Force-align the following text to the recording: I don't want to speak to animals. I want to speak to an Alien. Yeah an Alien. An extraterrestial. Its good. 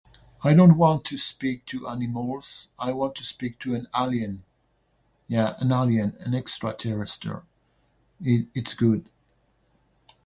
I 0.43 0.55
don't 0.55 0.77
want 0.77 1.05
to 1.05 1.17
speak 1.19 1.67
to 1.67 1.87
animals. 1.87 2.71
I 2.79 2.91
want 2.93 3.13
to 3.17 3.23
speak 3.23 3.59
to 3.59 3.75
an 3.75 3.85
Alien. 3.95 4.43
Yeah 5.27 5.53
an 5.59 5.71
Alien. 5.71 6.17
An 6.21 6.33
extraterrestial. 6.33 7.43
Its 8.19 8.73
good. 8.73 9.07